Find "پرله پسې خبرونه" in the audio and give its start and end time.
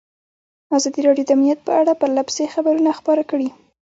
2.01-2.91